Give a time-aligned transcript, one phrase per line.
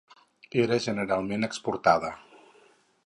[0.61, 2.11] Era generalment exportada.